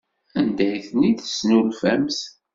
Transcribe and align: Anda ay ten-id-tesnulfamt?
Anda 0.39 0.65
ay 0.71 0.81
ten-id-tesnulfamt? 0.87 2.19